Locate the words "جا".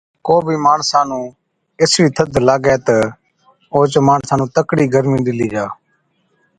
5.53-5.65